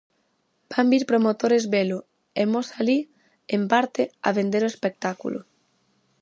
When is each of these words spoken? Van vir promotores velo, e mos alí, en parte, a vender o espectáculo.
Van 0.75 0.87
vir 0.93 1.03
promotores 1.11 1.67
velo, 1.75 1.99
e 2.41 2.43
mos 2.55 2.69
alí, 2.85 2.97
en 3.59 3.63
parte, 3.75 4.01
a 4.27 4.29
vender 4.39 4.63
o 4.65 4.71
espectáculo. 4.73 5.39